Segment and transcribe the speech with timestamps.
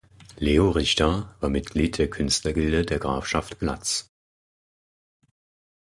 [0.39, 4.09] Leo Richter war Mitglied der „Künstlergilde der Grafschaft Glatz“.